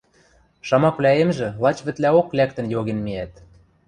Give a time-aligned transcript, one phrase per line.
[0.67, 3.33] Шамаквлӓэмжы лач вӹдлӓок лӓктӹн йоген миӓт